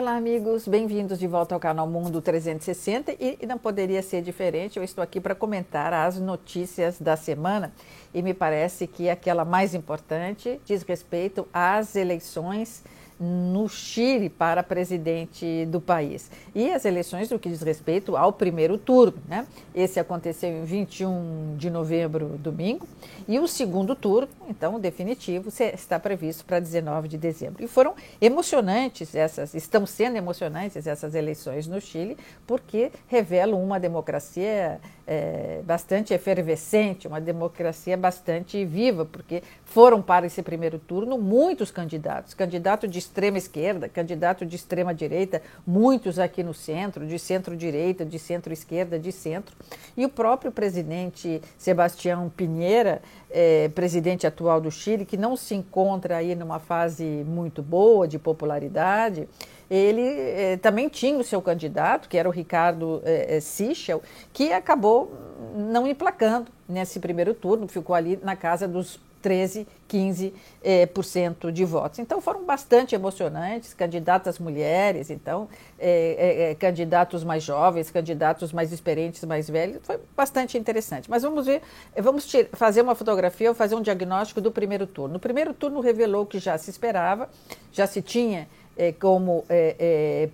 [0.00, 4.78] Olá, amigos, bem-vindos de volta ao canal Mundo 360 e, e não poderia ser diferente.
[4.78, 7.70] Eu estou aqui para comentar as notícias da semana
[8.14, 12.82] e me parece que aquela mais importante diz respeito às eleições
[13.20, 16.30] no Chile para presidente do país.
[16.54, 19.18] E as eleições no que diz respeito ao primeiro turno.
[19.28, 19.46] Né?
[19.74, 22.88] Esse aconteceu em 21 de novembro, domingo,
[23.28, 27.62] e o segundo turno, então, definitivo, está previsto para 19 de dezembro.
[27.62, 34.80] E foram emocionantes essas, estão sendo emocionantes essas eleições no Chile, porque revelam uma democracia
[35.06, 42.32] é, bastante efervescente, uma democracia bastante viva, porque foram para esse primeiro turno muitos candidatos,
[42.32, 48.18] candidato de extrema esquerda, candidato de extrema direita, muitos aqui no centro, de centro-direita, de
[48.18, 49.56] centro-esquerda, de centro.
[49.96, 56.18] E o próprio presidente Sebastião Pinheira, é, presidente atual do Chile, que não se encontra
[56.18, 59.28] aí numa fase muito boa de popularidade,
[59.68, 64.52] ele eh, também tinha o seu candidato, que era o Ricardo eh, eh, Sichel, que
[64.52, 65.14] acabou
[65.54, 70.32] não emplacando nesse primeiro turno, ficou ali na casa dos 13, 15%
[70.62, 71.98] eh, por cento de votos.
[71.98, 79.24] Então foram bastante emocionantes, candidatas mulheres, então eh, eh, candidatos mais jovens, candidatos mais experientes,
[79.24, 81.10] mais velhos, foi bastante interessante.
[81.10, 81.62] Mas vamos ver,
[81.96, 85.16] vamos fazer uma fotografia, fazer um diagnóstico do primeiro turno.
[85.16, 87.28] O primeiro turno revelou que já se esperava,
[87.72, 89.44] já se tinha é, como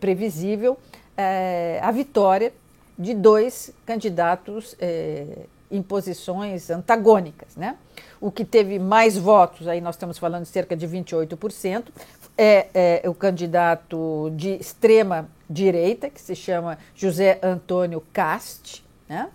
[0.00, 0.78] previsível
[1.82, 2.52] a vitória
[2.98, 4.76] de dois candidatos
[5.70, 7.56] em posições antagônicas.
[7.56, 7.76] Né?
[8.20, 11.84] O que teve mais votos, aí nós estamos falando de cerca de 28%,
[12.38, 19.28] é, é o candidato de extrema direita, que se chama José Antônio Cast, né?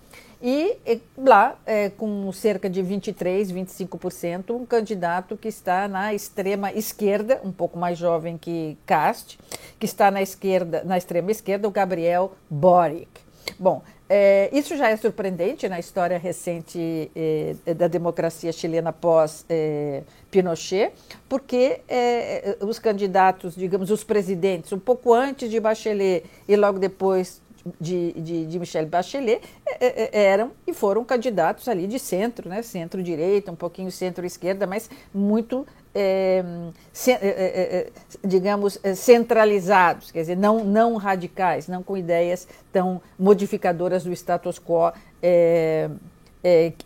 [0.43, 0.77] E
[1.15, 7.51] lá, é, com cerca de 23, 25%, um candidato que está na extrema esquerda, um
[7.51, 9.37] pouco mais jovem que Cast,
[9.79, 13.21] que está na esquerda, na extrema esquerda, o Gabriel Boric.
[13.59, 13.83] Bom,
[14.13, 20.91] é, isso já é surpreendente na história recente é, da democracia chilena pós é, Pinochet,
[21.29, 27.41] porque é, os candidatos, digamos, os presidentes, um pouco antes de Bachelet e logo depois
[27.79, 32.61] de, de, de Bachelet é, é, é, eram e foram candidatos ali de centro, né,
[32.61, 36.43] centro-direita, um pouquinho centro-esquerda, mas muito, é,
[36.91, 37.89] se, é,
[38.23, 44.91] digamos, centralizados, quer dizer, não, não radicais, não com ideias tão modificadoras do status quo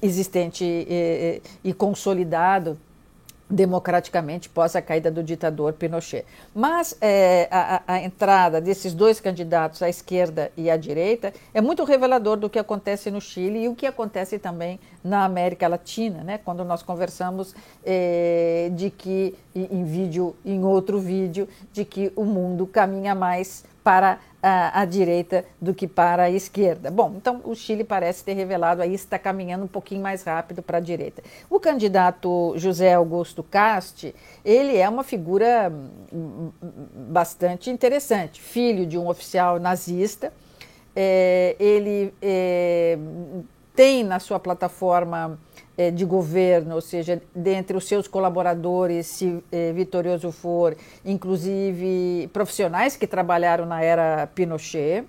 [0.02, 0.66] existente
[1.64, 2.78] e consolidado
[3.50, 6.26] democraticamente pós a caída do ditador Pinochet.
[6.54, 11.84] Mas é, a, a, entrada desses dois candidatos, à esquerda e à direita, é muito
[11.84, 16.40] revelador do que acontece no Chile e o que acontece também na América Latina, né?
[16.40, 22.66] quando nós conversamos é, de que, em vídeo, em outro vídeo, de que o mundo
[22.66, 26.90] caminha mais para a, a, direita do que para a esquerda.
[26.90, 30.80] Bom, então o Chile parece ter revelado aí está caminhando um pouquinho mais rápido para
[30.80, 31.22] a direita.
[31.52, 35.72] O candidato José Augusto Casti, ele é uma figura
[36.12, 36.50] hum,
[37.12, 40.34] bastante interessante, filho de um oficial nazista.
[40.96, 42.98] É, ele é,
[43.76, 45.38] tem na sua plataforma
[45.94, 53.06] de governo, ou seja, dentre os seus colaboradores, se é, vitorioso for, inclusive profissionais que
[53.06, 55.04] trabalharam na era Pinochet.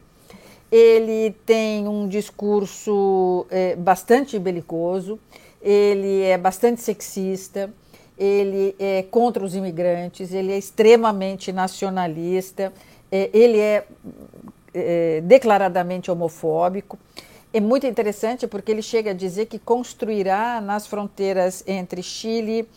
[0.70, 5.18] Ele tem um discurso é, bastante belicoso,
[5.62, 7.72] ele é bastante sexista,
[8.18, 12.72] ele é contra os imigrantes, ele é extremamente nacionalista,
[13.12, 13.84] é, ele é,
[14.74, 16.98] é declaradamente homofóbico.
[17.56, 22.68] É muito interessante porque ele chega a dizer que construirá nas fronteiras entre Chile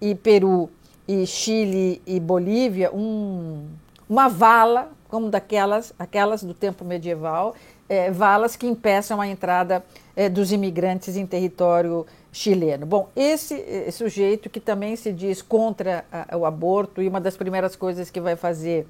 [0.00, 0.70] e Peru
[1.08, 3.66] e Chile e Bolívia um,
[4.08, 7.56] uma vala, como daquelas aquelas do tempo medieval,
[7.88, 9.84] é, valas que impeçam a entrada
[10.18, 12.84] é, dos imigrantes em território chileno.
[12.84, 17.76] Bom, esse, sujeito que também se diz contra a, o aborto e uma das primeiras
[17.76, 18.84] coisas que vai fazer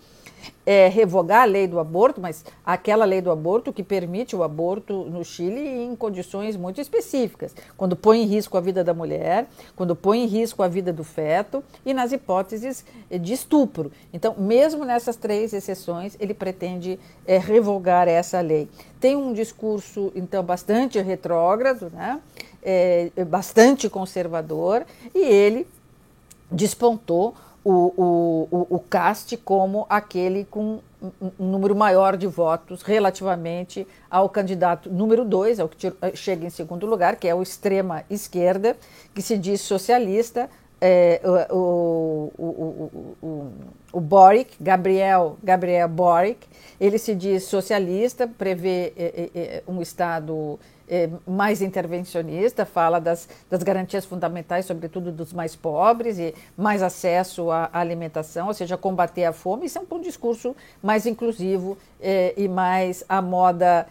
[0.64, 5.04] é, revogar a lei do aborto, mas aquela lei do aborto que permite o aborto
[5.04, 9.96] no Chile em condições muito específicas, quando põe em risco a vida da mulher, quando
[9.96, 13.90] põe em risco a vida do feto e nas hipóteses de estupro.
[14.12, 18.68] Então, mesmo nessas três exceções, ele pretende é, revogar essa lei.
[19.00, 22.20] Tem um discurso, então, bastante retrógrado, né?
[22.62, 24.84] É, bastante conservador,
[25.14, 25.66] e ele
[26.50, 27.34] despontou
[27.64, 30.80] o, o, o, CAST como aquele com
[31.38, 36.86] um número maior de votos relativamente ao candidato número dois, ao que chega em segundo
[36.86, 38.76] lugar, que é o extrema esquerda,
[39.14, 40.48] que se diz socialista,
[40.80, 41.20] é,
[41.50, 42.90] o, o,
[43.20, 43.52] o,
[43.92, 46.46] o, Boric, Gabriel, Gabriel Boric,
[46.80, 50.58] ele se diz socialista, prevê é, é, é um Estado
[50.88, 57.50] é, mais intervencionista, fala das, das, garantias fundamentais, sobretudo dos mais pobres, e mais acesso
[57.50, 59.66] à, à, alimentação, ou seja, combater a fome.
[59.66, 63.86] Isso é um, um discurso mais inclusivo é, e mais à moda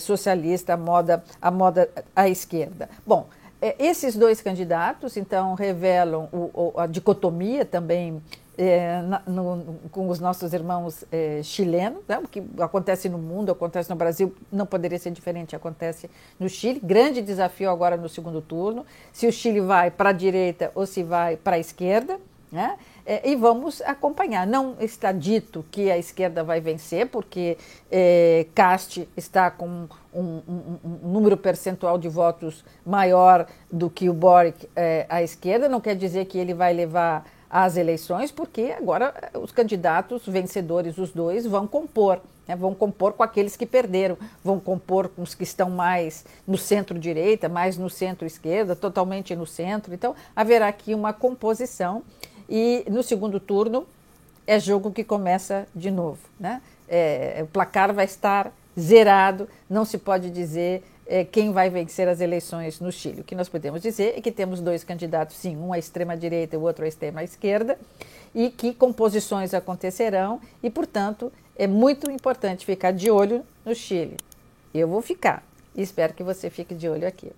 [0.00, 2.90] socialista, à moda, à moda à esquerda.
[3.06, 3.28] Bom,
[3.60, 8.22] é, esses dois candidatos, então, revelam o, o, a dicotomia também
[8.56, 12.18] é, na, no, com os nossos irmãos é, chilenos, né?
[12.18, 16.80] o que acontece no mundo, acontece no Brasil, não poderia ser diferente, acontece no Chile.
[16.82, 21.02] Grande desafio agora no segundo turno, se o Chile vai para a direita ou se
[21.02, 22.20] vai para a esquerda.
[22.52, 22.76] Né?
[23.04, 24.46] É, e vamos acompanhar.
[24.46, 27.56] Não está dito que a esquerda vai vencer, porque
[27.90, 28.46] é,
[29.16, 35.06] está com um, um, um, número percentual de votos maior do que o Boric é,
[35.08, 35.68] à esquerda.
[35.68, 41.10] Não quer dizer que ele vai levar às eleições, porque agora os candidatos vencedores, os
[41.10, 42.20] dois, vão compor.
[42.46, 46.56] Né, vão compor com aqueles que perderam, vão compor com os que estão mais no
[46.56, 49.94] centro-direita, mais no centro-esquerda, totalmente no centro.
[49.94, 52.02] Então, haverá aqui uma composição
[52.50, 53.86] e no segundo turno
[54.46, 56.18] é jogo que começa de novo.
[56.38, 56.60] Né?
[56.88, 62.20] É, o placar vai estar zerado, não se pode dizer é, quem vai vencer as
[62.20, 63.20] eleições no Chile.
[63.20, 66.58] O que nós podemos dizer é que temos dois candidatos, sim, um à extrema-direita e
[66.58, 67.78] o outro à extrema-esquerda,
[68.34, 74.16] e que composições acontecerão, e, portanto, é muito importante ficar de olho no Chile.
[74.72, 75.44] Eu vou ficar
[75.74, 77.32] e espero que você fique de olho aqui.